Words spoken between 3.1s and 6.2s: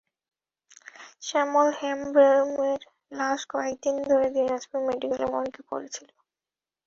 লাশ কয়েক দিন ধরে দিনাজপুর মেডিকেলের মর্গে পড়ে ছিল।